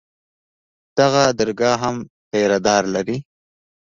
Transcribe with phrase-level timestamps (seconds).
[0.97, 1.95] دغه درګاه هم
[2.29, 3.17] پيره دار لري.